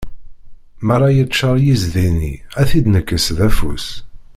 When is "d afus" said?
3.37-3.87